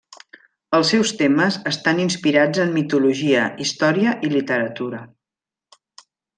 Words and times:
Els 0.77 0.87
seus 0.93 1.11
temes 1.19 1.57
estan 1.73 2.01
inspirats 2.05 2.63
en 2.65 2.73
mitologia, 2.79 3.45
història 3.67 4.17
i 4.29 4.33
literatura. 4.35 5.07